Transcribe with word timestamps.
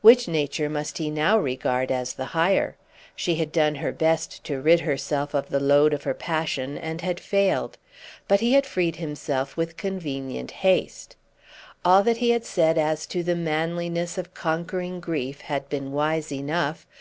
Which 0.00 0.26
nature 0.26 0.68
must 0.68 0.98
he 0.98 1.10
now 1.10 1.38
regard 1.38 1.92
as 1.92 2.14
the 2.14 2.24
higher? 2.34 2.74
She 3.14 3.36
had 3.36 3.52
done 3.52 3.76
her 3.76 3.92
best 3.92 4.42
to 4.42 4.60
rid 4.60 4.80
herself 4.80 5.32
of 5.32 5.48
the 5.48 5.60
load 5.60 5.92
of 5.94 6.02
her 6.02 6.12
passion 6.12 6.76
and 6.76 7.02
had 7.02 7.20
failed. 7.20 7.78
But 8.26 8.40
he 8.40 8.54
had 8.54 8.66
freed 8.66 8.96
himself 8.96 9.56
with 9.56 9.76
convenient 9.76 10.50
haste. 10.66 11.14
All 11.84 12.02
that 12.02 12.16
he 12.16 12.30
had 12.30 12.44
said 12.44 12.78
as 12.78 13.06
to 13.14 13.22
the 13.22 13.36
manliness 13.36 14.18
of 14.18 14.34
conquering 14.34 14.98
grief 14.98 15.42
had 15.42 15.68
been 15.68 15.92
wise 15.92 16.32
enough. 16.32 16.84